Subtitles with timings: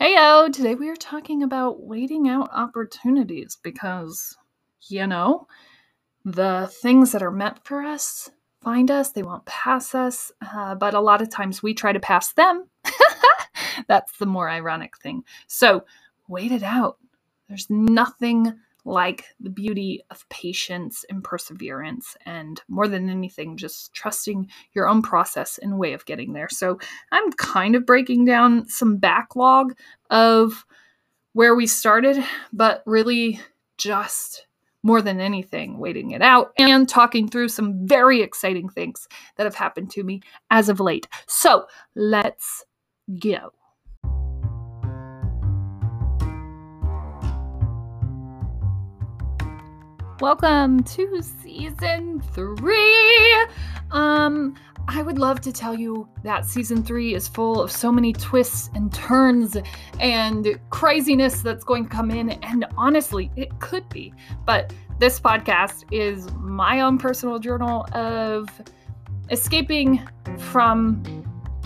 [0.00, 4.36] Heyo, today we are talking about waiting out opportunities because,
[4.88, 5.48] you know,
[6.24, 8.30] the things that are meant for us
[8.62, 11.98] find us, they won't pass us, uh, but a lot of times we try to
[11.98, 12.68] pass them.
[13.88, 15.24] That's the more ironic thing.
[15.48, 15.84] So,
[16.28, 16.98] wait it out.
[17.48, 18.54] There's nothing
[18.88, 25.02] like the beauty of patience and perseverance, and more than anything, just trusting your own
[25.02, 26.48] process and way of getting there.
[26.48, 26.78] So,
[27.12, 29.74] I'm kind of breaking down some backlog
[30.10, 30.64] of
[31.34, 32.22] where we started,
[32.52, 33.40] but really
[33.76, 34.46] just
[34.82, 39.54] more than anything, waiting it out and talking through some very exciting things that have
[39.56, 41.06] happened to me as of late.
[41.26, 42.64] So, let's
[43.20, 43.52] go.
[50.20, 53.46] Welcome to season three.
[53.92, 54.56] Um,
[54.88, 58.68] I would love to tell you that season three is full of so many twists
[58.74, 59.56] and turns
[60.00, 62.30] and craziness that's going to come in.
[62.30, 64.12] And honestly, it could be.
[64.44, 68.48] But this podcast is my own personal journal of
[69.30, 70.02] escaping
[70.36, 71.04] from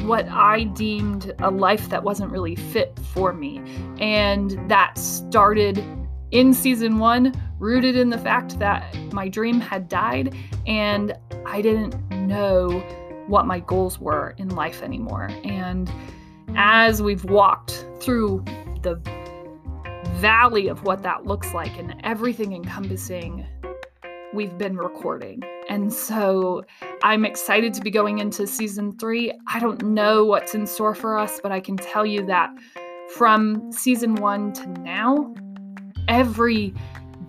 [0.03, 3.63] what I deemed a life that wasn't really fit for me.
[3.99, 5.83] And that started
[6.33, 7.33] in season one,
[7.63, 10.35] rooted in the fact that my dream had died
[10.67, 11.15] and
[11.47, 12.81] I didn't know
[13.29, 15.31] what my goals were in life anymore.
[15.45, 15.91] And
[16.57, 18.45] as we've walked through
[18.83, 19.01] the
[20.17, 23.47] valley of what that looks like and everything encompassing,
[24.35, 25.41] we've been recording.
[25.69, 26.65] And so
[27.05, 29.33] I'm excited to be going into season three.
[29.47, 32.51] I don't know what's in store for us, but I can tell you that
[33.15, 35.33] from season one to now,
[36.09, 36.75] every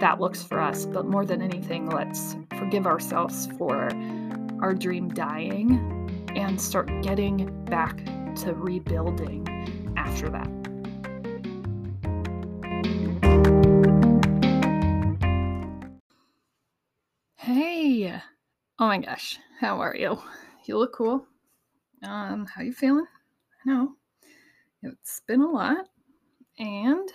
[0.00, 0.86] that looks for us.
[0.86, 3.88] But more than anything, let's forgive ourselves for
[4.60, 8.04] our dream dying and start getting back
[8.36, 9.46] to rebuilding
[9.96, 10.48] after that.
[17.36, 18.20] Hey,
[18.78, 20.18] oh my gosh, how are you?
[20.66, 21.26] You look cool.
[22.02, 23.06] Um, how you feeling?
[23.66, 23.94] I know
[24.82, 25.88] it's been a lot,
[26.58, 27.08] and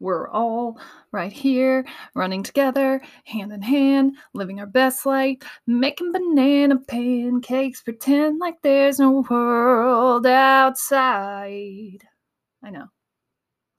[0.00, 0.78] we're all
[1.12, 8.38] right here, running together, hand in hand, living our best life, making banana pancakes, pretend
[8.38, 12.04] like there's no world outside.
[12.62, 12.86] I know,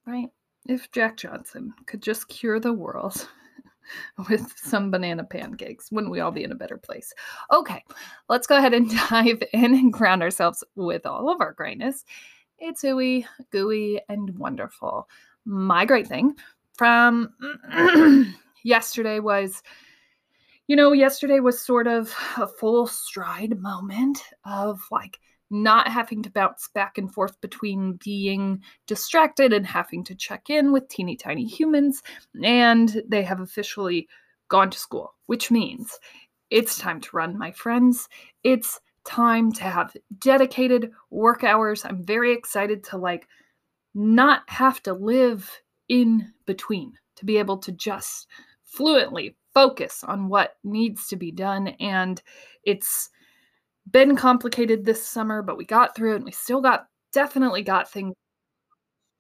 [0.06, 0.30] right?
[0.68, 3.28] If Jack Johnson could just cure the world
[4.30, 7.14] with some banana pancakes, wouldn't we all be in a better place?
[7.52, 7.84] Okay,
[8.28, 12.04] let's go ahead and dive in and ground ourselves with all of our greatness.
[12.58, 15.08] It's ooey, gooey, and wonderful
[15.46, 16.36] my great thing
[16.78, 17.34] from
[18.64, 19.62] yesterday was
[20.68, 25.20] you know yesterday was sort of a full stride moment of like
[25.52, 30.72] not having to bounce back and forth between being distracted and having to check in
[30.72, 32.04] with teeny tiny humans
[32.44, 34.08] and they have officially
[34.48, 36.00] gone to school which means
[36.50, 38.08] it's time to run my friends.
[38.44, 41.86] It's time to have dedicated work hours.
[41.86, 43.28] I'm very excited to like
[43.94, 45.50] not have to live
[45.88, 48.28] in between, to be able to just
[48.64, 51.70] fluently focus on what needs to be done.
[51.80, 52.22] And
[52.64, 53.10] it's
[53.90, 57.92] been complicated this summer, but we got through it and we still got definitely got
[57.92, 58.14] things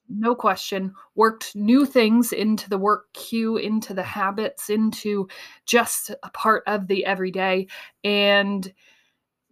[0.09, 5.27] no question worked new things into the work queue into the habits into
[5.65, 7.67] just a part of the everyday
[8.03, 8.73] and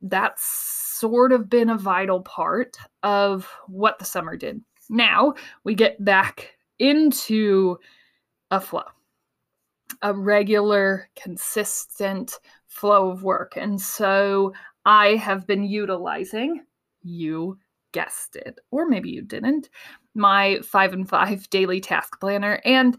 [0.01, 0.43] that's
[0.99, 4.59] sort of been a vital part of what the summer did
[4.89, 7.77] now we get back into
[8.51, 8.83] a flow,
[10.01, 13.53] a regular, consistent flow of work.
[13.57, 14.53] And so
[14.85, 16.63] I have been utilizing,
[17.01, 17.57] you
[17.93, 19.69] guessed it, or maybe you didn't,
[20.13, 22.61] my five and five daily task planner.
[22.63, 22.97] And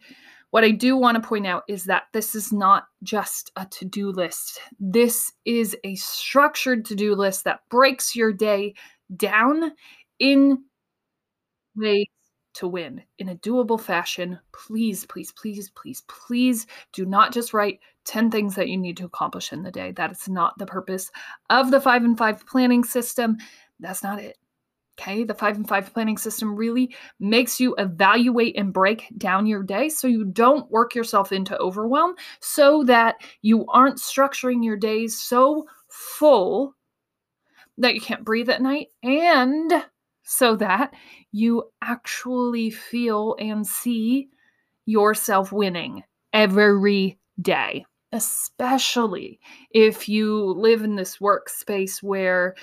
[0.51, 3.85] What I do want to point out is that this is not just a to
[3.85, 4.61] do list.
[4.81, 8.75] This is a structured to do list that breaks your day
[9.15, 9.73] down
[10.19, 10.65] in
[11.77, 12.07] ways
[12.55, 14.39] to win in a doable fashion.
[14.53, 19.05] Please, please, please, please, please do not just write 10 things that you need to
[19.05, 19.93] accomplish in the day.
[19.93, 21.11] That is not the purpose
[21.51, 23.37] of the five and five planning system.
[23.79, 24.37] That's not it.
[25.01, 29.63] Okay, the five and five planning system really makes you evaluate and break down your
[29.63, 35.17] day so you don't work yourself into overwhelm, so that you aren't structuring your days
[35.17, 36.75] so full
[37.77, 39.73] that you can't breathe at night, and
[40.31, 40.93] so that
[41.33, 44.29] you actually feel and see
[44.85, 46.03] yourself winning
[46.35, 47.83] every day,
[48.13, 49.41] especially
[49.71, 52.55] if you live in this workspace where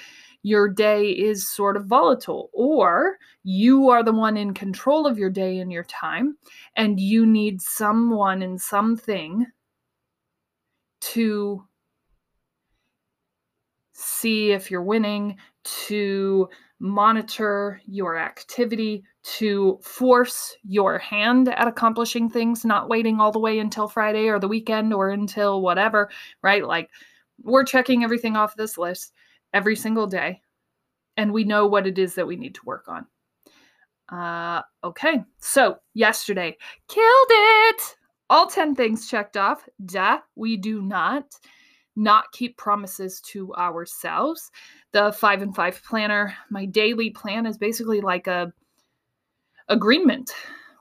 [0.43, 5.31] your day is sort of volatile, or you are the one in control of your
[5.31, 6.37] day and your time,
[6.75, 9.43] and you need someone and something
[11.01, 11.65] to
[13.93, 16.47] see if you're winning, to
[16.79, 23.59] monitor your activity, to force your hand at accomplishing things, not waiting all the way
[23.59, 26.09] until Friday or the weekend or until whatever,
[26.43, 26.65] right?
[26.65, 26.89] Like
[27.41, 29.13] we're checking everything off this list
[29.53, 30.41] every single day
[31.17, 33.05] and we know what it is that we need to work on.
[34.09, 36.55] Uh, okay, so yesterday,
[36.87, 37.95] killed it!
[38.29, 39.67] All 10 things checked off.
[39.85, 41.25] Duh, we do not
[41.95, 44.51] not keep promises to ourselves.
[44.95, 48.53] The 5 and 5 planner, my daily plan is basically like a
[49.67, 50.31] agreement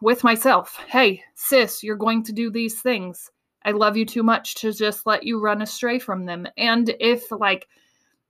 [0.03, 0.79] with myself.
[0.87, 3.29] Hey, sis, you're going to do these things.
[3.65, 6.47] I love you too much to just let you run astray from them.
[6.57, 7.67] And if like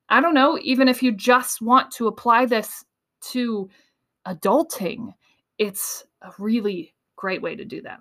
[0.09, 2.87] I don't know, even if you just want to apply this
[3.33, 3.69] to
[4.27, 5.13] adulting,
[5.59, 8.01] it's a really great way to do that.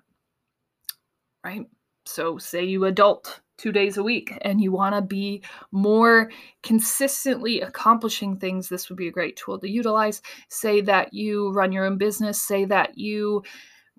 [1.44, 1.66] Right?
[2.06, 5.42] So, say you adult two days a week and you want to be
[5.72, 6.30] more
[6.62, 10.22] consistently accomplishing things, this would be a great tool to utilize.
[10.48, 13.42] Say that you run your own business, say that you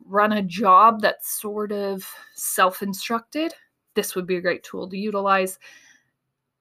[0.06, 2.06] run a job that's sort of
[2.36, 3.54] self instructed,
[3.96, 5.58] this would be a great tool to utilize.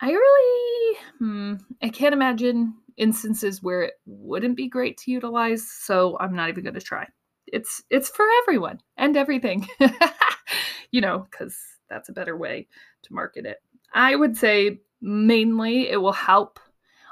[0.01, 6.17] I really, hmm, I can't imagine instances where it wouldn't be great to utilize, so
[6.21, 7.09] I'm not even going to try.
[7.47, 9.67] It's it's for everyone and everything.
[10.91, 11.57] you know, cuz
[11.95, 12.67] that's a better way
[13.03, 13.63] to market it.
[13.95, 16.59] I would say mainly it will help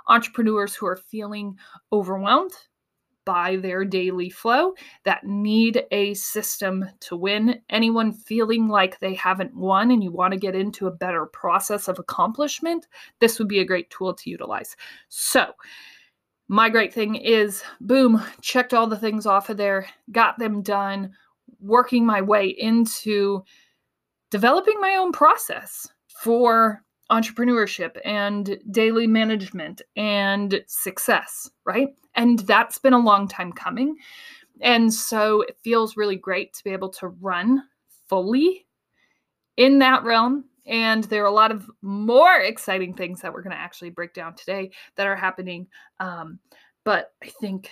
[0.08, 1.56] entrepreneurs who are feeling
[1.92, 2.52] overwhelmed
[3.24, 4.74] by their daily flow
[5.04, 7.60] that need a system to win.
[7.70, 11.86] Anyone feeling like they haven't won and you want to get into a better process
[11.86, 12.88] of accomplishment,
[13.20, 14.76] this would be a great tool to utilize.
[15.08, 15.52] So,
[16.48, 21.12] my great thing is boom, checked all the things off of there, got them done,
[21.60, 23.44] working my way into
[24.32, 31.88] developing my own process for entrepreneurship and daily management and success, right?
[32.14, 33.94] And that's been a long time coming.
[34.62, 37.62] And so it feels really great to be able to run
[38.08, 38.66] fully
[39.58, 40.46] in that realm.
[40.64, 44.14] And there are a lot of more exciting things that we're going to actually break
[44.14, 45.66] down today that are happening.
[46.00, 46.38] Um,
[46.84, 47.68] but I think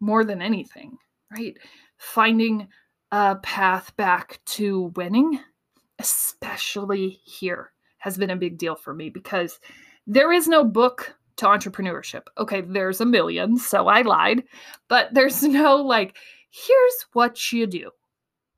[0.00, 0.96] more than anything,
[1.30, 1.54] right?
[1.98, 2.68] Finding
[3.10, 5.38] a path back to winning,
[6.02, 9.60] especially here has been a big deal for me because
[10.04, 12.22] there is no book to entrepreneurship.
[12.38, 14.42] Okay, there's a million, so I lied,
[14.88, 16.16] but there's no like,
[16.50, 17.90] here's what you do.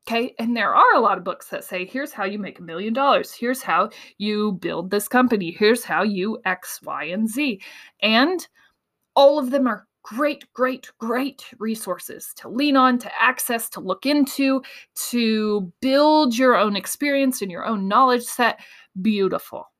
[0.08, 2.62] Okay, and there are a lot of books that say, here's how you make a
[2.62, 7.60] million dollars, here's how you build this company, here's how you X, Y, and Z.
[8.00, 8.46] And
[9.14, 14.06] all of them are great, great, great resources to lean on, to access, to look
[14.06, 14.62] into,
[14.94, 18.60] to build your own experience and your own knowledge set
[19.02, 19.72] beautiful.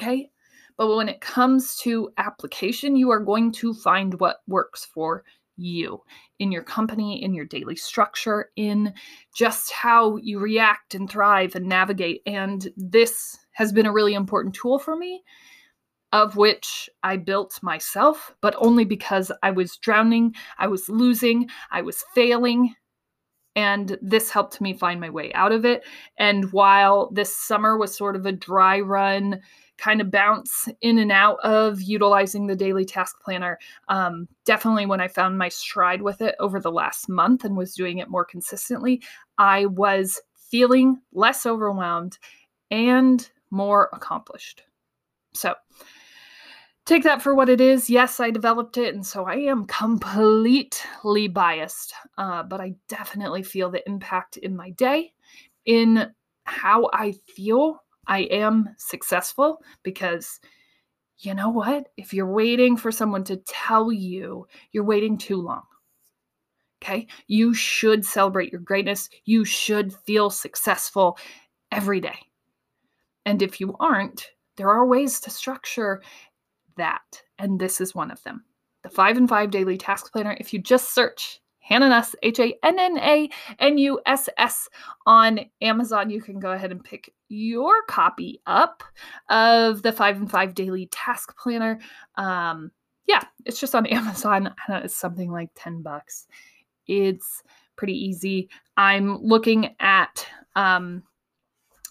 [0.00, 0.30] Okay.
[0.76, 5.24] But when it comes to application, you are going to find what works for
[5.56, 6.00] you
[6.38, 8.94] in your company, in your daily structure, in
[9.34, 12.22] just how you react and thrive and navigate.
[12.26, 15.24] And this has been a really important tool for me,
[16.12, 21.82] of which I built myself, but only because I was drowning, I was losing, I
[21.82, 22.74] was failing,
[23.56, 25.84] and this helped me find my way out of it.
[26.16, 29.40] And while this summer was sort of a dry run,
[29.78, 33.58] kind of bounce in and out of utilizing the daily task planner.
[33.88, 37.74] Um, definitely, when I found my stride with it over the last month and was
[37.74, 39.02] doing it more consistently,
[39.38, 42.18] I was feeling less overwhelmed
[42.70, 44.62] and more accomplished.
[45.32, 45.54] So,
[46.88, 47.90] take that for what it is.
[47.90, 53.70] Yes, I developed it, and so I am completely biased, uh, but I definitely feel
[53.70, 55.12] the impact in my day,
[55.66, 56.10] in
[56.44, 60.40] how I feel I am successful because
[61.18, 61.88] you know what?
[61.98, 65.64] If you're waiting for someone to tell you, you're waiting too long.
[66.80, 67.06] Okay.
[67.26, 69.10] You should celebrate your greatness.
[69.24, 71.18] You should feel successful
[71.72, 72.18] every day.
[73.26, 76.02] And if you aren't, there are ways to structure
[76.78, 77.22] that.
[77.38, 78.44] And this is one of them.
[78.82, 80.36] The five and five daily task planner.
[80.40, 84.68] If you just search Hanna Nuss, H A N N A N U S S
[85.06, 88.82] on Amazon, you can go ahead and pick your copy up
[89.28, 91.78] of the five and five daily task planner.
[92.16, 92.70] Um,
[93.06, 94.54] yeah, it's just on Amazon.
[94.68, 96.26] It's something like 10 bucks.
[96.86, 97.42] It's
[97.76, 98.48] pretty easy.
[98.76, 101.02] I'm looking at um,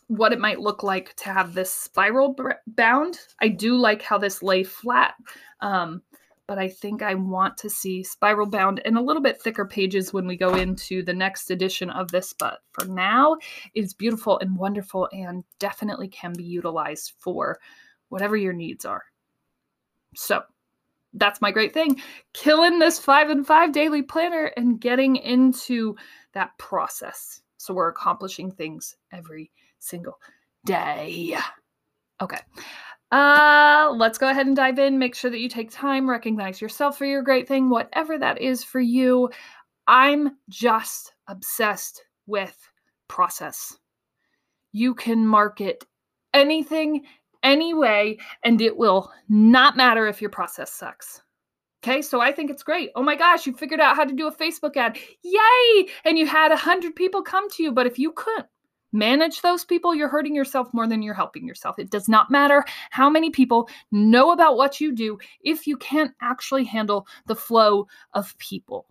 [0.07, 2.35] what it might look like to have this spiral
[2.65, 3.19] bound.
[3.41, 5.15] I do like how this lay flat,
[5.59, 6.01] um,
[6.47, 10.13] but I think I want to see spiral bound and a little bit thicker pages
[10.13, 12.31] when we go into the next edition of this.
[12.31, 13.35] But for now,
[13.75, 17.59] it's beautiful and wonderful and definitely can be utilized for
[18.07, 19.03] whatever your needs are.
[20.15, 20.43] So
[21.13, 22.01] that's my great thing.
[22.33, 25.97] Killing this five and five daily planner and getting into
[26.33, 27.41] that process.
[27.57, 30.19] So we're accomplishing things every single
[30.65, 31.37] day.
[32.21, 32.39] Okay.
[33.11, 34.99] Uh, let's go ahead and dive in.
[34.99, 38.63] Make sure that you take time, recognize yourself for your great thing, whatever that is
[38.63, 39.29] for you.
[39.87, 42.57] I'm just obsessed with
[43.07, 43.77] process.
[44.73, 45.85] You can market
[46.33, 47.05] anything,
[47.43, 51.21] any way, and it will not matter if your process sucks.
[51.83, 52.91] Okay, so I think it's great.
[52.95, 54.97] Oh my gosh, you figured out how to do a Facebook ad.
[55.21, 55.87] Yay!
[56.03, 57.71] And you had a hundred people come to you.
[57.71, 58.47] But if you couldn't
[58.91, 61.79] manage those people, you're hurting yourself more than you're helping yourself.
[61.79, 66.13] It does not matter how many people know about what you do if you can't
[66.21, 68.87] actually handle the flow of people.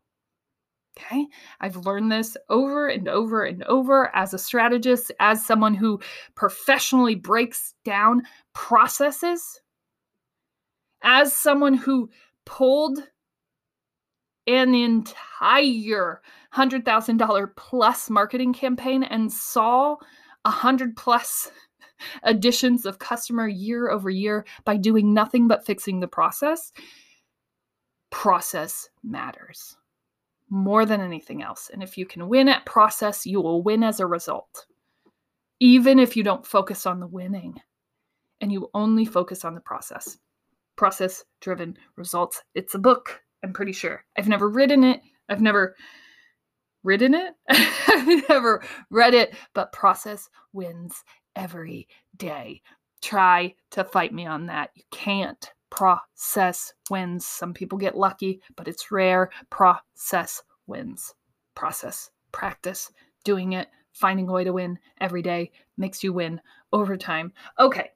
[0.98, 1.26] Okay.
[1.60, 6.00] I've learned this over and over and over as a strategist, as someone who
[6.34, 8.22] professionally breaks down
[8.54, 9.60] processes,
[11.02, 12.08] as someone who
[12.46, 13.06] pulled
[14.46, 16.22] an entire
[16.54, 19.96] $100,000 plus marketing campaign and saw
[20.42, 21.50] 100 plus
[22.22, 26.72] additions of customer year over year by doing nothing but fixing the process,
[28.10, 29.76] process matters
[30.48, 31.70] more than anything else.
[31.72, 34.66] And if you can win at process, you will win as a result.
[35.58, 37.60] Even if you don't focus on the winning
[38.40, 40.18] and you only focus on the process.
[40.76, 42.42] Process driven results.
[42.54, 44.04] It's a book, I'm pretty sure.
[44.18, 45.00] I've never written it.
[45.28, 45.76] I've never
[46.82, 47.32] written it.
[47.48, 48.60] I've never
[48.90, 51.04] read it, but process wins
[51.36, 51.86] every
[52.16, 52.60] day.
[53.02, 54.70] Try to fight me on that.
[54.74, 55.48] You can't.
[55.70, 57.24] Process wins.
[57.24, 59.30] Some people get lucky, but it's rare.
[59.48, 61.14] Process wins.
[61.54, 62.90] Process, practice,
[63.22, 66.40] doing it, finding a way to win every day makes you win
[66.72, 67.32] over time.
[67.60, 67.92] Okay.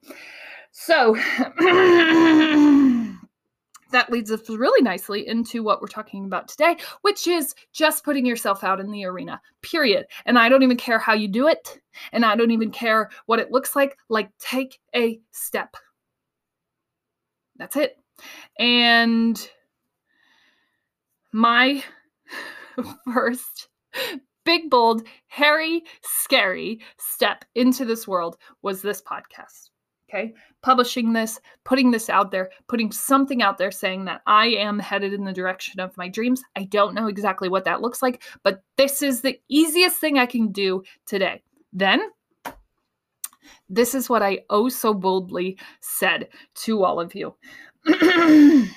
[0.71, 1.13] So
[3.91, 8.25] that leads us really nicely into what we're talking about today, which is just putting
[8.25, 10.05] yourself out in the arena, period.
[10.25, 11.79] And I don't even care how you do it,
[12.11, 13.97] and I don't even care what it looks like.
[14.09, 15.75] Like, take a step.
[17.57, 17.97] That's it.
[18.59, 19.49] And
[21.33, 21.83] my
[23.13, 23.69] first
[24.45, 29.70] big, bold, hairy, scary step into this world was this podcast.
[30.13, 30.33] Okay.
[30.61, 35.13] Publishing this, putting this out there, putting something out there saying that I am headed
[35.13, 36.43] in the direction of my dreams.
[36.55, 40.25] I don't know exactly what that looks like, but this is the easiest thing I
[40.25, 41.41] can do today.
[41.71, 42.01] Then,
[43.69, 47.33] this is what I oh so boldly said to all of you.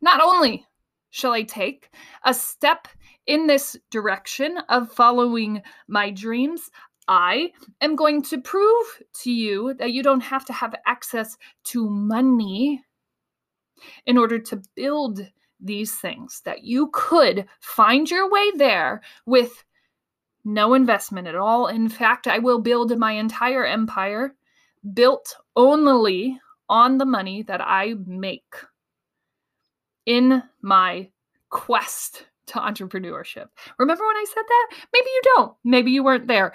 [0.00, 0.66] Not only
[1.10, 1.90] shall I take
[2.24, 2.88] a step
[3.26, 6.70] in this direction of following my dreams,
[7.08, 11.88] I am going to prove to you that you don't have to have access to
[11.88, 12.82] money
[14.06, 15.20] in order to build
[15.60, 19.64] these things, that you could find your way there with
[20.44, 21.66] no investment at all.
[21.66, 24.34] In fact, I will build my entire empire
[24.94, 28.54] built only on the money that I make
[30.06, 31.08] in my
[31.50, 33.48] quest to entrepreneurship.
[33.78, 34.68] Remember when I said that?
[34.92, 35.56] Maybe you don't.
[35.64, 36.52] Maybe you weren't there.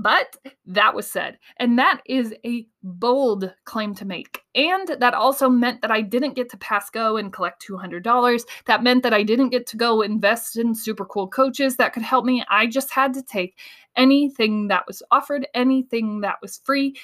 [0.00, 0.36] But
[0.66, 1.38] that was said.
[1.56, 4.42] And that is a bold claim to make.
[4.54, 8.42] And that also meant that I didn't get to pass Go and collect $200.
[8.66, 12.04] That meant that I didn't get to go invest in super cool coaches that could
[12.04, 12.44] help me.
[12.48, 13.58] I just had to take
[13.96, 16.94] anything that was offered, anything that was free,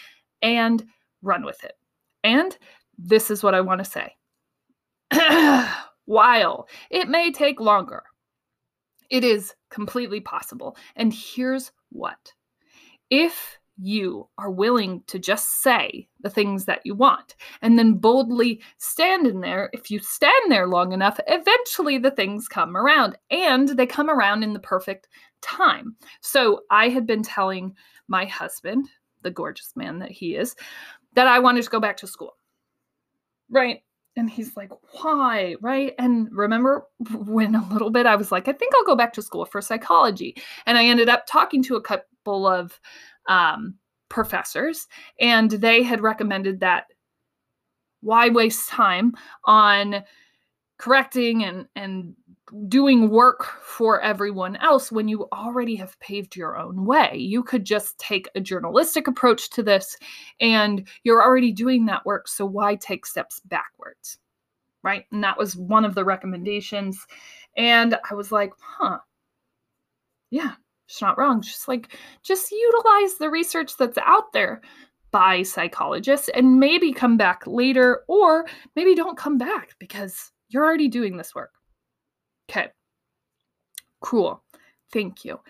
[0.41, 0.85] and
[1.21, 1.73] run with it.
[2.23, 2.57] And
[2.97, 4.15] this is what I want to say.
[6.05, 8.05] While it may take longer,
[9.11, 10.77] it is completely possible.
[10.95, 12.33] And here's what
[13.11, 18.61] if you are willing to just say the things that you want and then boldly
[18.79, 23.71] stand in there, if you stand there long enough, eventually the things come around and
[23.71, 25.09] they come around in the perfect
[25.41, 25.97] time.
[26.21, 27.75] So I had been telling
[28.07, 28.89] my husband,
[29.23, 30.55] the gorgeous man that he is,
[31.15, 32.37] that I wanted to go back to school.
[33.51, 33.83] Right.
[34.17, 35.57] And he's like, why?
[35.61, 35.95] Right.
[35.99, 39.23] And remember when a little bit I was like, I think I'll go back to
[39.23, 40.37] school for psychology.
[40.67, 42.79] And I ended up talking to a couple of
[43.29, 43.75] um,
[44.09, 44.87] professors,
[45.21, 46.85] and they had recommended that
[48.03, 49.15] why waste time
[49.47, 50.05] on
[50.79, 52.15] correcting and, and
[52.69, 57.17] doing work for everyone else when you already have paved your own way.
[57.17, 59.97] You could just take a journalistic approach to this
[60.41, 62.29] and you're already doing that work.
[62.29, 64.19] So why take steps backwards?
[64.83, 65.05] Right.
[65.13, 67.07] And that was one of the recommendations.
[67.57, 68.99] And I was like, huh,
[70.31, 70.53] yeah,
[70.87, 71.41] it's not wrong.
[71.41, 74.61] Just like, just utilize the research that's out there
[75.11, 78.47] by psychologists and maybe come back later or
[78.77, 81.54] maybe don't come back because you're already doing this work.
[82.49, 82.69] Okay.
[84.01, 84.43] Cool.
[84.93, 85.41] Thank you.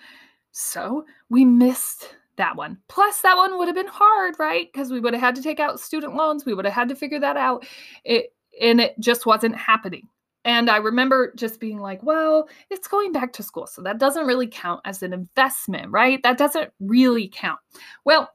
[0.53, 2.79] So we missed that one.
[2.89, 4.69] Plus, that one would have been hard, right?
[4.73, 6.45] Because we would have had to take out student loans.
[6.45, 7.67] We would have had to figure that out.
[8.05, 10.09] It and it just wasn't happening.
[10.45, 13.67] And I remember just being like, well, it's going back to school.
[13.67, 16.23] So that doesn't really count as an investment, right?
[16.23, 17.61] That doesn't really count.
[18.05, 18.31] Well,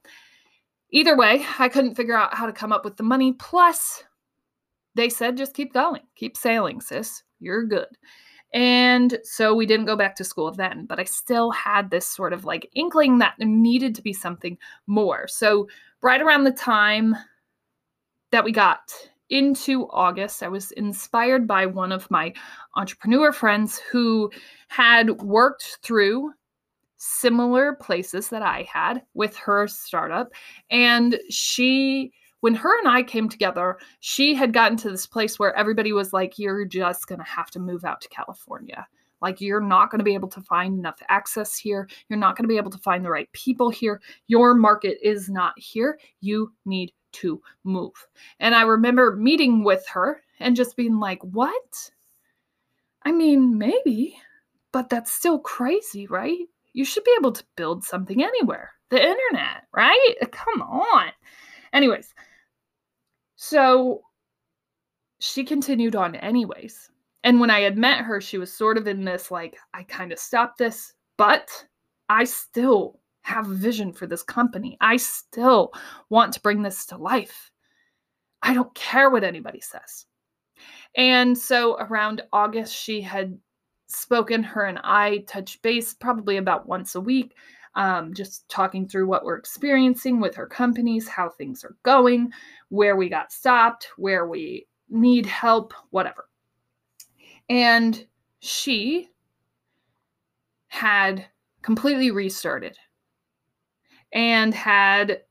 [0.90, 3.34] either way, I couldn't figure out how to come up with the money.
[3.34, 4.04] Plus,
[4.96, 7.24] they said, just keep going, keep sailing, sis.
[7.40, 7.88] You're good.
[8.54, 12.34] And so we didn't go back to school then, but I still had this sort
[12.34, 15.28] of like inkling that there needed to be something more.
[15.28, 15.68] So,
[16.02, 17.16] right around the time
[18.32, 18.92] that we got
[19.30, 22.34] into August, I was inspired by one of my
[22.76, 24.32] entrepreneur friends who
[24.70, 26.32] had worked through
[26.98, 30.30] similar places that I had with her startup.
[30.70, 35.56] And she when her and I came together, she had gotten to this place where
[35.56, 38.88] everybody was like, You're just going to have to move out to California.
[39.22, 41.90] Like, you're not going to be able to find enough access here.
[42.08, 44.02] You're not going to be able to find the right people here.
[44.28, 46.00] Your market is not here.
[46.22, 48.08] You need to move.
[48.40, 51.92] And I remember meeting with her and just being like, What?
[53.04, 54.18] I mean, maybe,
[54.72, 56.38] but that's still crazy, right?
[56.74, 58.72] You should be able to build something anywhere.
[58.90, 60.16] The internet, right?
[60.32, 61.12] Come on.
[61.74, 62.14] Anyways,
[63.42, 64.02] so
[65.20, 66.92] she continued on, anyways.
[67.24, 70.12] And when I had met her, she was sort of in this like, I kind
[70.12, 71.50] of stopped this, but
[72.10, 74.78] I still have a vision for this company.
[74.82, 75.72] I still
[76.10, 77.50] want to bring this to life.
[78.42, 80.06] I don't care what anybody says.
[80.98, 83.40] And so around August, she had
[83.88, 87.38] spoken, her and I touched base probably about once a week
[87.76, 92.32] um, just talking through what we're experiencing with her companies, how things are going,
[92.70, 96.28] where we got stopped, where we need help, whatever.
[97.50, 98.06] And
[98.40, 99.10] she
[100.68, 101.26] had
[101.62, 102.78] completely restarted
[104.14, 105.22] and had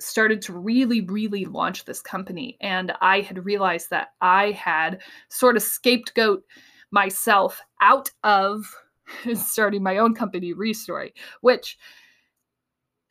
[0.00, 2.56] started to really, really launch this company.
[2.60, 6.44] And I had realized that I had sort of scapegoat
[6.90, 8.66] myself out of
[9.34, 11.78] starting my own company, Restory, which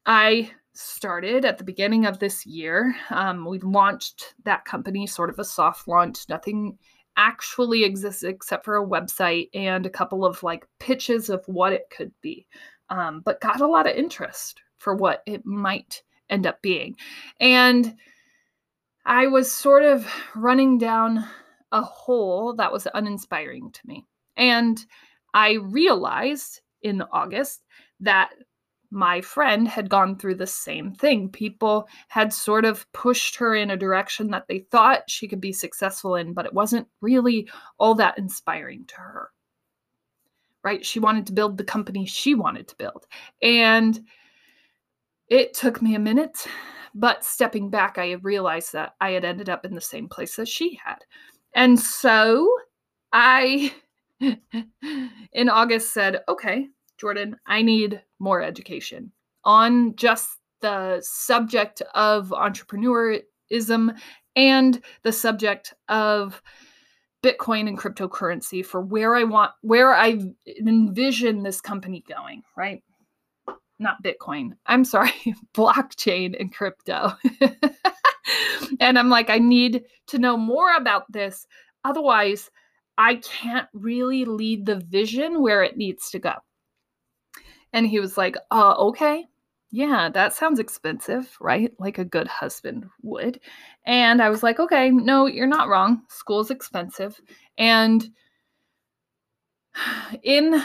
[0.06, 2.96] I started at the beginning of this year.
[3.10, 6.28] Um, we launched that company, sort of a soft launch.
[6.30, 6.78] Nothing
[7.18, 11.84] actually exists except for a website and a couple of like pitches of what it
[11.96, 12.48] could be,
[12.90, 16.96] um, but got a lot of interest for what it might end up being.
[17.40, 17.96] And
[19.06, 21.26] I was sort of running down
[21.72, 24.06] a hole that was uninspiring to me.
[24.38, 24.84] And
[25.34, 27.64] I realized in August
[28.00, 28.32] that
[28.92, 31.30] my friend had gone through the same thing.
[31.30, 35.54] People had sort of pushed her in a direction that they thought she could be
[35.54, 39.30] successful in, but it wasn't really all that inspiring to her.
[40.64, 40.86] Right?
[40.86, 43.08] She wanted to build the company she wanted to build.
[43.42, 44.00] And
[45.30, 46.46] it took me a minute,
[46.94, 50.50] but stepping back, I realized that I had ended up in the same place that
[50.50, 50.98] she had.
[51.56, 52.54] And so
[53.14, 53.74] I
[55.34, 59.12] in August said, okay, Jordan, I need more education
[59.44, 60.30] on just
[60.62, 63.98] the subject of entrepreneurism
[64.36, 66.42] and the subject of
[67.24, 70.20] Bitcoin and cryptocurrency for where I want, where I
[70.60, 72.84] envision this company going, right?
[73.80, 74.52] Not Bitcoin.
[74.66, 75.14] I'm sorry,
[75.56, 77.14] blockchain and crypto.
[78.80, 81.46] and I'm like, I need to know more about this.
[81.84, 82.50] Otherwise,
[82.98, 86.34] I can't really lead the vision where it needs to go.
[87.74, 89.26] And he was like, uh, okay.
[89.74, 91.72] Yeah, that sounds expensive, right?
[91.80, 93.40] Like a good husband would.
[93.86, 96.04] And I was like, okay, no, you're not wrong.
[96.10, 97.20] School's expensive.
[97.58, 98.10] And
[100.24, 100.62] in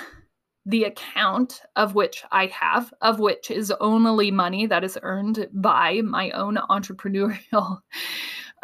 [0.66, 6.00] the account of which I have, of which is only money that is earned by
[6.02, 7.78] my own entrepreneurial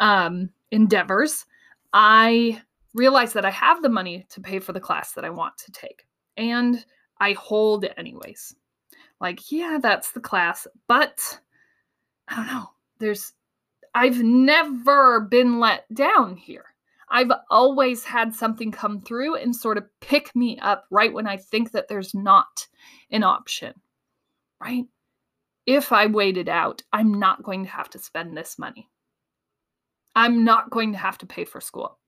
[0.01, 1.45] um, endeavors,
[1.93, 2.61] I
[2.93, 5.71] realize that I have the money to pay for the class that I want to
[5.71, 6.05] take.
[6.37, 6.83] And
[7.19, 8.55] I hold it anyways.
[9.19, 11.39] Like, yeah, that's the class, but
[12.27, 12.69] I don't know.
[12.99, 13.33] There's,
[13.95, 16.65] I've never been let down here.
[17.09, 21.37] I've always had something come through and sort of pick me up right when I
[21.37, 22.67] think that there's not
[23.11, 23.73] an option,
[24.59, 24.85] right?
[25.65, 28.89] If I wait it out, I'm not going to have to spend this money.
[30.15, 31.99] I'm not going to have to pay for school.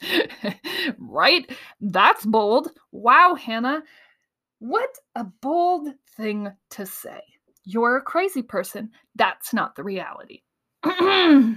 [0.98, 1.50] right?
[1.80, 2.70] That's bold.
[2.92, 3.82] Wow, Hanna.
[4.58, 7.20] What a bold thing to say.
[7.64, 8.90] You're a crazy person.
[9.14, 10.42] That's not the reality.
[10.84, 11.56] right?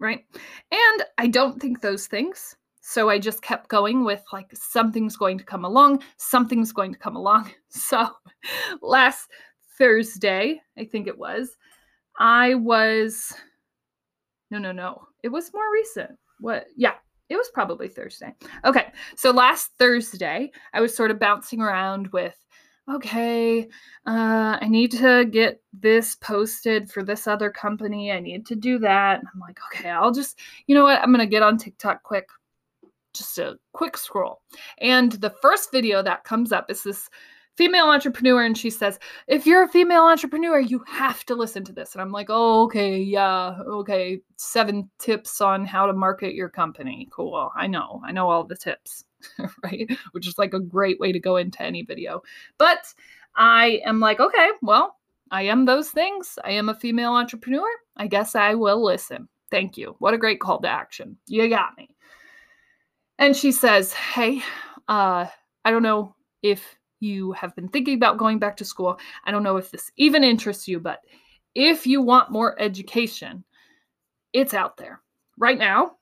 [0.00, 2.56] And I don't think those things.
[2.80, 6.98] So I just kept going with like something's going to come along, something's going to
[6.98, 7.50] come along.
[7.70, 8.08] So
[8.82, 9.28] last
[9.78, 11.56] Thursday, I think it was,
[12.18, 13.34] I was
[14.50, 15.08] no, no, no.
[15.22, 16.18] It was more recent.
[16.44, 16.66] What?
[16.76, 16.92] Yeah,
[17.30, 18.34] it was probably Thursday.
[18.66, 18.92] Okay.
[19.16, 22.36] So last Thursday, I was sort of bouncing around with
[22.86, 23.62] okay,
[24.06, 28.12] uh, I need to get this posted for this other company.
[28.12, 29.20] I need to do that.
[29.20, 31.00] I'm like, okay, I'll just, you know what?
[31.00, 32.28] I'm to get on TikTok quick.
[33.14, 34.42] Just a quick scroll.
[34.76, 37.08] And the first video that comes up is this
[37.56, 41.72] female entrepreneur and she says if you're a female entrepreneur you have to listen to
[41.72, 46.48] this and i'm like oh okay yeah okay seven tips on how to market your
[46.48, 49.04] company cool i know i know all the tips
[49.62, 49.90] right?
[50.12, 52.22] Which is like a great way to go into any video.
[52.58, 52.92] But
[53.36, 54.96] I am like, okay, well,
[55.30, 56.38] I am those things.
[56.44, 57.66] I am a female entrepreneur.
[57.96, 59.28] I guess I will listen.
[59.50, 59.96] Thank you.
[59.98, 61.16] What a great call to action.
[61.26, 61.88] You got me.
[63.18, 64.42] And she says, Hey,
[64.88, 65.26] uh,
[65.64, 68.98] I don't know if you have been thinking about going back to school.
[69.24, 71.00] I don't know if this even interests you, but
[71.54, 73.44] if you want more education,
[74.32, 75.00] it's out there.
[75.38, 75.96] Right now,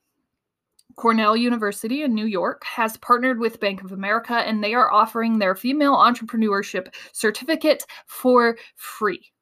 [0.96, 5.38] Cornell University in New York has partnered with Bank of America and they are offering
[5.38, 9.32] their female entrepreneurship certificate for free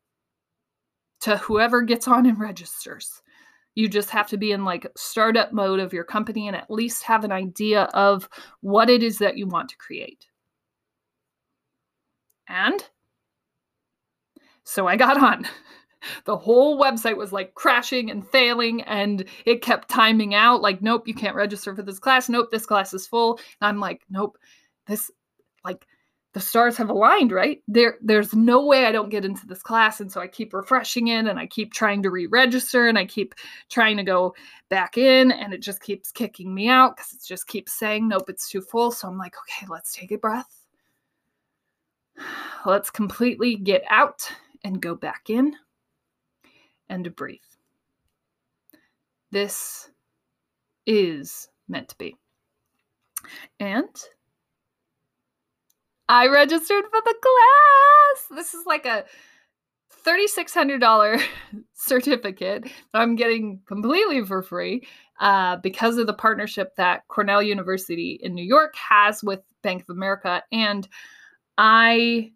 [1.20, 3.22] to whoever gets on and registers.
[3.74, 7.02] You just have to be in like startup mode of your company and at least
[7.04, 8.28] have an idea of
[8.60, 10.26] what it is that you want to create.
[12.50, 12.84] And
[14.64, 15.46] so I got on.
[16.24, 21.06] the whole website was like crashing and failing and it kept timing out like nope
[21.06, 22.28] you can't register for this class.
[22.28, 23.38] Nope this class is full.
[23.60, 24.36] And i'm like nope
[24.86, 25.10] this
[25.64, 25.86] like
[26.32, 27.62] the stars have aligned right?
[27.68, 30.00] There there's no way i don't get into this class.
[30.00, 33.34] And so i keep refreshing it and i keep trying to re-register and i keep
[33.70, 34.34] trying to go
[34.70, 38.28] back in and it just keeps kicking me out because it just keeps saying nope
[38.28, 38.90] it's too full.
[38.90, 40.60] So i'm like okay let's take a breath
[42.66, 44.30] let's completely get out
[44.64, 45.54] and go back in
[46.88, 47.38] and breathe.
[49.30, 49.90] This
[50.87, 52.16] is meant to be.
[53.59, 53.88] And
[56.09, 58.26] I registered for the class.
[58.37, 59.04] This is like a
[60.04, 61.22] $3,600
[61.74, 64.87] certificate that I'm getting completely for free
[65.20, 69.90] uh, because of the partnership that Cornell University in New York has with Bank of
[69.90, 70.42] America.
[70.50, 70.88] And
[71.62, 72.33] I,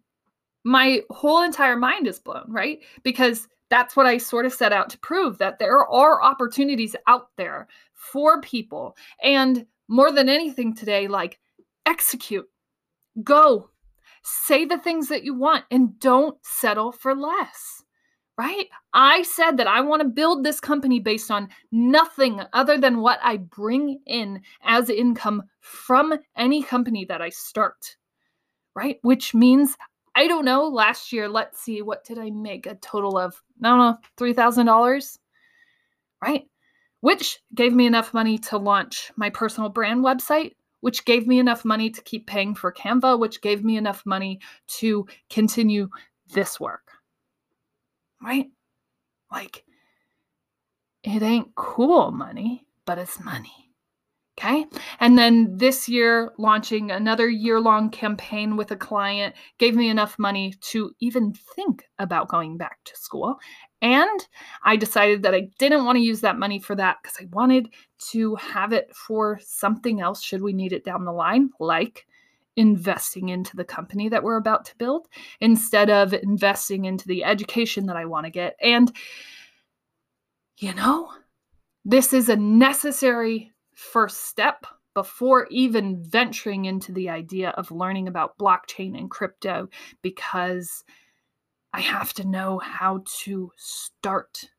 [0.63, 2.79] my whole entire mind is blown, right?
[3.01, 7.29] Because that's what I sort of set out to prove that there are opportunities out
[7.35, 8.95] there for people.
[9.23, 11.39] And more than anything today, like
[11.87, 12.47] execute,
[13.23, 13.71] go,
[14.21, 17.81] say the things that you want, and don't settle for less.
[18.37, 18.67] Right?
[18.93, 23.17] I said that I want to build this company based on nothing other than what
[23.23, 27.95] I bring in as income from any company that I start.
[28.75, 28.99] Right?
[29.03, 29.77] Which means
[30.15, 30.67] I don't know.
[30.67, 32.65] Last year, let's see, what did I make?
[32.65, 35.17] A total of, I don't know, $3,000,
[36.23, 36.43] right?
[37.01, 41.65] Which gave me enough money to launch my personal brand website, which gave me enough
[41.65, 45.89] money to keep paying for Canva, which gave me enough money to continue
[46.33, 46.91] this work,
[48.23, 48.47] right?
[49.31, 49.65] Like,
[51.03, 53.64] it ain't cool money, but it's money.
[54.37, 54.65] Okay.
[54.99, 60.19] And then this year, launching another year long campaign with a client gave me enough
[60.19, 63.37] money to even think about going back to school.
[63.81, 64.27] And
[64.63, 67.69] I decided that I didn't want to use that money for that because I wanted
[68.09, 72.05] to have it for something else should we need it down the line, like
[72.57, 75.07] investing into the company that we're about to build
[75.39, 78.57] instead of investing into the education that I want to get.
[78.61, 78.91] And,
[80.57, 81.11] you know,
[81.85, 88.37] this is a necessary first step before even venturing into the idea of learning about
[88.37, 89.67] blockchain and crypto
[90.01, 90.83] because
[91.73, 94.49] I have to know how to start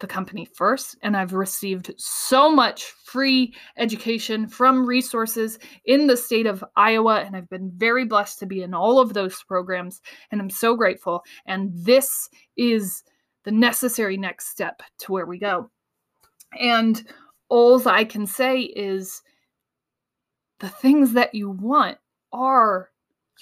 [0.00, 0.96] the company first.
[1.02, 7.20] And I've received so much free education from resources in the state of Iowa.
[7.20, 10.00] And I've been very blessed to be in all of those programs.
[10.32, 11.22] And I'm so grateful.
[11.46, 13.04] And this is
[13.44, 15.70] the necessary next step to where we go.
[16.58, 17.06] And
[17.50, 19.22] all I can say is
[20.60, 21.98] the things that you want
[22.32, 22.90] are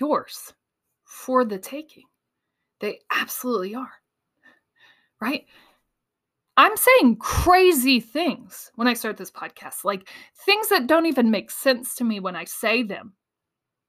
[0.00, 0.54] yours
[1.04, 2.04] for the taking.
[2.80, 3.92] They absolutely are.
[5.20, 5.46] Right?
[6.56, 10.08] I'm saying crazy things when I start this podcast, like
[10.44, 13.12] things that don't even make sense to me when I say them.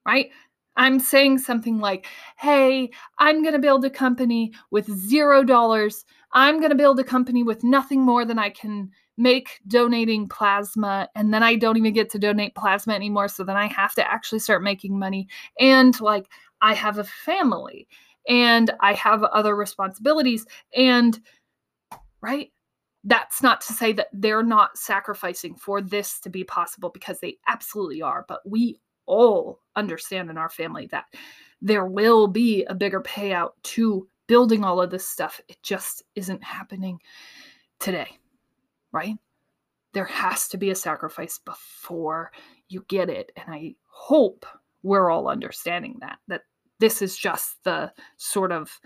[0.05, 0.29] Right?
[0.75, 6.05] I'm saying something like, hey, I'm going to build a company with zero dollars.
[6.34, 11.10] I'm going to build a company with nothing more than I can make donating plasma
[11.15, 14.12] and then I don't even get to donate plasma anymore so then I have to
[14.12, 15.27] actually start making money.
[15.60, 16.27] And like
[16.62, 17.88] I have a family
[18.27, 21.19] and I have other responsibilities and
[22.21, 22.51] right
[23.05, 27.38] that's not to say that they're not sacrificing for this to be possible because they
[27.47, 31.05] absolutely are but we all understand in our family that
[31.62, 35.41] there will be a bigger payout to building all of this stuff.
[35.49, 37.01] It just isn't happening
[37.79, 38.18] today
[38.91, 39.17] right?
[39.93, 42.32] There has to be a sacrifice before
[42.67, 43.32] you get it.
[43.36, 44.45] And I hope
[44.84, 46.43] we're all understanding that, that
[46.80, 48.80] this is just the sort of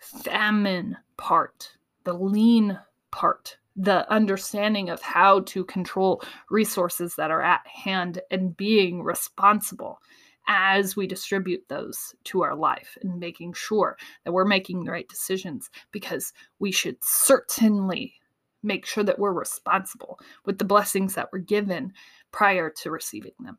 [0.00, 1.72] famine part,
[2.04, 2.78] the lean
[3.10, 10.00] part, the understanding of how to control resources that are at hand and being responsible
[10.48, 15.08] as we distribute those to our life and making sure that we're making the right
[15.08, 18.14] decisions because we should certainly
[18.62, 21.92] make sure that we're responsible with the blessings that were given
[22.32, 23.58] prior to receiving them.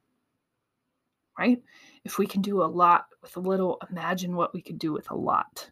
[1.37, 1.61] Right?
[2.03, 5.09] If we can do a lot with a little, imagine what we could do with
[5.09, 5.69] a lot.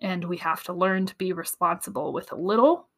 [0.00, 2.88] And we have to learn to be responsible with a little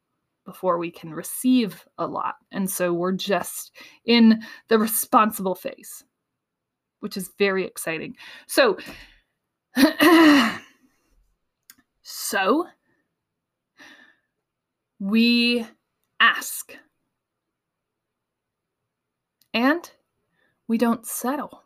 [0.43, 2.35] before we can receive a lot.
[2.51, 3.71] And so we're just
[4.05, 6.03] in the responsible phase
[6.99, 8.15] which is very exciting.
[8.47, 8.77] So,
[12.01, 12.67] so
[14.99, 15.65] we
[16.19, 16.77] ask
[19.53, 19.89] and
[20.67, 21.63] we don't settle.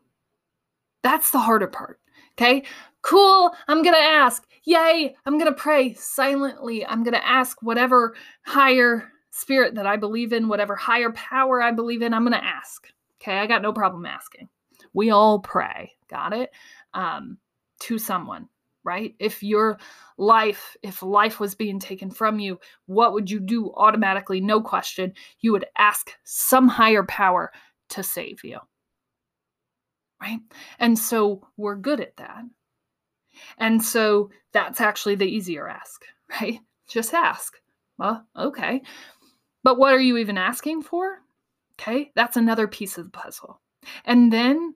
[1.03, 1.99] That's the harder part.
[2.37, 2.63] Okay.
[3.01, 3.51] Cool.
[3.67, 4.43] I'm going to ask.
[4.63, 5.15] Yay.
[5.25, 6.85] I'm going to pray silently.
[6.85, 11.71] I'm going to ask whatever higher spirit that I believe in, whatever higher power I
[11.71, 12.87] believe in, I'm going to ask.
[13.21, 13.37] Okay.
[13.37, 14.49] I got no problem asking
[14.93, 16.51] we all pray, got it?
[16.93, 17.37] Um,
[17.81, 18.47] to someone,
[18.83, 19.15] right?
[19.19, 19.79] If your
[20.17, 24.41] life, if life was being taken from you, what would you do automatically?
[24.41, 25.13] No question.
[25.39, 27.51] You would ask some higher power
[27.89, 28.59] to save you,
[30.21, 30.39] right?
[30.79, 32.43] And so we're good at that.
[33.57, 36.03] And so that's actually the easier ask,
[36.41, 36.59] right?
[36.87, 37.55] Just ask.
[37.97, 38.81] Well, okay.
[39.63, 41.21] But what are you even asking for?
[41.79, 43.61] Okay, that's another piece of the puzzle.
[44.05, 44.75] And then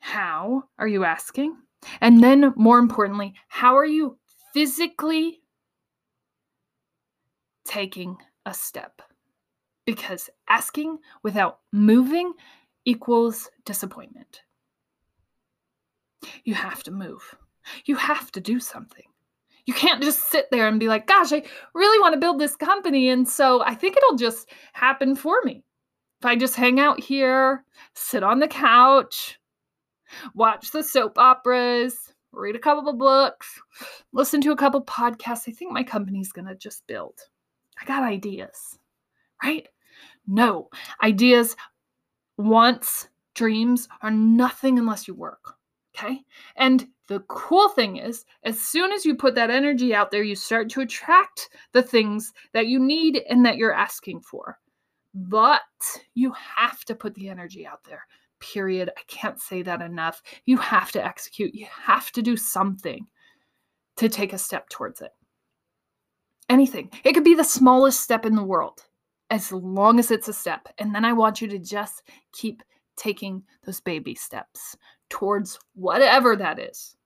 [0.00, 1.56] how are you asking?
[2.00, 4.18] And then, more importantly, how are you
[4.52, 5.40] physically
[7.64, 9.02] taking a step?
[9.86, 12.32] Because asking without moving
[12.84, 14.42] equals disappointment.
[16.44, 17.36] You have to move,
[17.84, 19.04] you have to do something.
[19.66, 21.42] You can't just sit there and be like, gosh, I
[21.74, 23.10] really want to build this company.
[23.10, 25.62] And so I think it'll just happen for me.
[26.20, 29.38] If I just hang out here, sit on the couch,
[30.34, 33.60] watch the soap operas, read a couple of books,
[34.12, 35.48] listen to a couple podcasts.
[35.48, 37.18] I think my company's going to just build.
[37.80, 38.78] I got ideas,
[39.42, 39.68] right?
[40.26, 40.68] No,
[41.02, 41.56] ideas,
[42.36, 45.54] wants, dreams are nothing unless you work.
[45.96, 46.20] Okay.
[46.56, 50.36] And the cool thing is, as soon as you put that energy out there, you
[50.36, 54.58] start to attract the things that you need and that you're asking for.
[55.14, 55.62] But
[56.14, 58.06] you have to put the energy out there
[58.40, 58.90] period.
[58.96, 60.22] I can't say that enough.
[60.44, 63.06] You have to execute, you have to do something
[63.96, 65.10] to take a step towards it.
[66.48, 66.90] Anything.
[67.04, 68.82] It could be the smallest step in the world.
[69.30, 70.68] as long as it's a step.
[70.78, 72.62] And then I want you to just keep
[72.96, 74.76] taking those baby steps
[75.10, 76.96] towards whatever that is.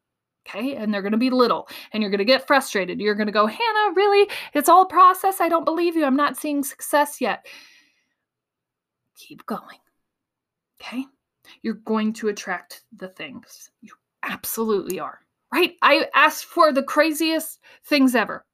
[0.47, 0.75] Okay.
[0.75, 3.01] And they're going to be little and you're going to get frustrated.
[3.01, 4.29] You're going to go, Hanna, really?
[4.55, 5.41] It's all process.
[5.41, 6.05] I don't believe you.
[6.05, 7.47] I'm not seeing success yet.
[9.17, 9.79] Keep going.
[10.81, 11.05] Okay.
[11.63, 13.71] You're going to attract the things.
[13.81, 15.21] You absolutely are.
[15.53, 15.75] Right?
[15.83, 18.45] I asked for the craziest things ever.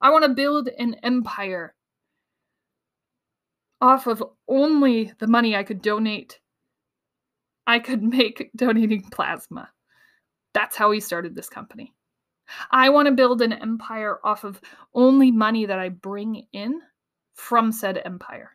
[0.00, 1.74] I want to build an empire
[3.80, 6.38] off of only the money I could donate.
[7.66, 9.70] I could make donating plasma.
[10.54, 11.92] That's how we started this company.
[12.70, 14.60] I want to build an empire off of
[14.94, 16.80] only money that I bring in
[17.34, 18.50] from said empire.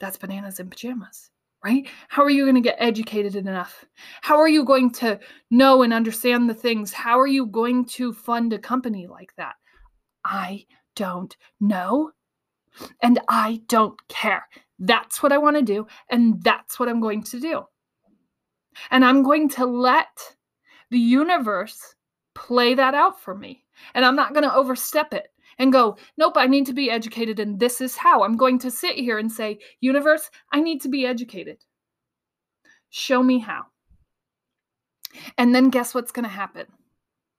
[0.00, 1.30] That's bananas and pajamas,
[1.64, 1.88] right?
[2.08, 3.84] How are you going to get educated enough?
[4.20, 5.18] How are you going to
[5.50, 6.92] know and understand the things?
[6.92, 9.54] How are you going to fund a company like that?
[10.24, 12.12] I don't know.
[13.02, 14.46] And I don't care.
[14.78, 15.86] That's what I want to do.
[16.10, 17.62] And that's what I'm going to do.
[18.90, 20.36] And I'm going to let
[20.90, 21.94] the universe
[22.34, 23.64] play that out for me.
[23.94, 27.38] And I'm not going to overstep it and go, nope, I need to be educated.
[27.38, 30.88] And this is how I'm going to sit here and say, universe, I need to
[30.88, 31.58] be educated.
[32.90, 33.62] Show me how.
[35.38, 36.66] And then guess what's going to happen?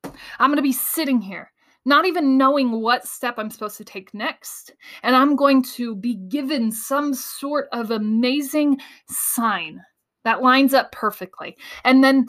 [0.03, 1.51] I'm going to be sitting here
[1.85, 4.73] not even knowing what step I'm supposed to take next.
[5.03, 9.81] And I'm going to be given some sort of amazing sign
[10.23, 11.55] that lines up perfectly.
[11.83, 12.25] And then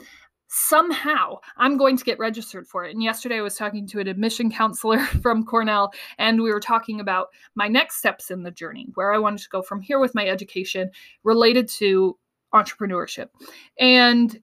[0.47, 2.93] somehow I'm going to get registered for it.
[2.93, 6.99] And yesterday I was talking to an admission counselor from Cornell, and we were talking
[6.99, 10.15] about my next steps in the journey, where I wanted to go from here with
[10.15, 10.89] my education
[11.23, 12.17] related to
[12.53, 13.27] entrepreneurship.
[13.79, 14.39] And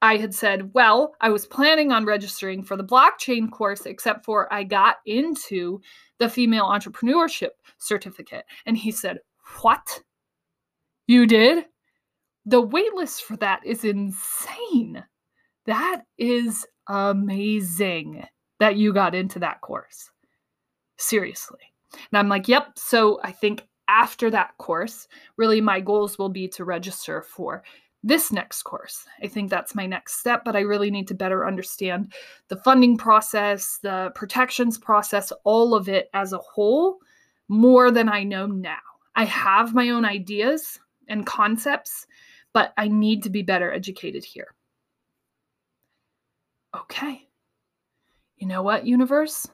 [0.00, 4.52] I had said, well, I was planning on registering for the blockchain course, except for
[4.52, 5.80] I got into
[6.18, 8.44] the female entrepreneurship certificate.
[8.66, 9.18] And he said,
[9.62, 10.02] What?
[11.06, 11.64] You did?
[12.44, 15.04] The waitlist for that is insane.
[15.68, 18.24] That is amazing
[18.58, 20.10] that you got into that course.
[20.96, 21.60] Seriously.
[21.92, 22.78] And I'm like, Yep.
[22.78, 27.62] So I think after that course, really my goals will be to register for
[28.02, 29.04] this next course.
[29.22, 32.14] I think that's my next step, but I really need to better understand
[32.48, 36.96] the funding process, the protections process, all of it as a whole
[37.48, 38.78] more than I know now.
[39.16, 42.06] I have my own ideas and concepts,
[42.54, 44.54] but I need to be better educated here.
[46.78, 47.28] Okay.
[48.36, 49.46] You know what, universe?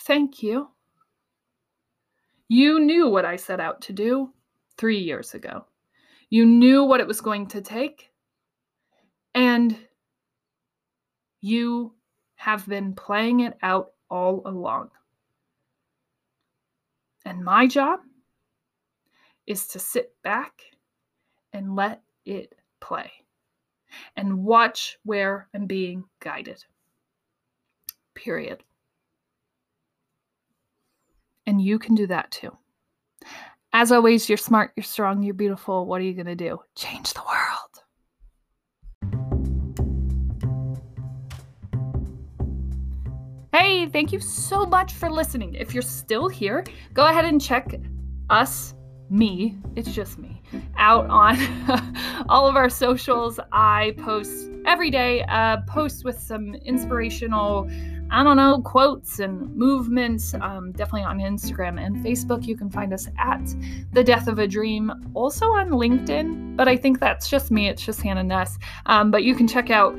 [0.00, 0.68] Thank you.
[2.48, 4.32] You knew what I set out to do
[4.76, 5.64] three years ago.
[6.30, 8.10] You knew what it was going to take.
[9.34, 9.76] And
[11.40, 11.92] you
[12.36, 14.90] have been playing it out all along.
[17.24, 18.00] And my job
[19.46, 20.62] is to sit back
[21.52, 23.10] and let it play
[24.16, 26.64] and watch where I'm being guided.
[28.14, 28.62] Period.
[31.46, 32.56] And you can do that too.
[33.72, 35.86] As always, you're smart, you're strong, you're beautiful.
[35.86, 36.58] What are you going to do?
[36.74, 37.66] Change the world.
[43.52, 45.54] Hey, thank you so much for listening.
[45.54, 47.74] If you're still here, go ahead and check
[48.30, 48.74] us,
[49.10, 50.42] me, it's just me,
[50.76, 51.36] out on
[52.28, 53.38] all of our socials.
[53.52, 57.68] I post every day, a post with some inspirational
[58.08, 62.46] I don't know, quotes and movements, um, definitely on Instagram and Facebook.
[62.46, 63.42] You can find us at
[63.92, 67.68] The Death of a Dream, also on LinkedIn, but I think that's just me.
[67.68, 68.58] It's just Hanna Nuss.
[68.86, 69.98] Um, but you can check out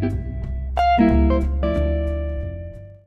[0.00, 1.67] Thank you.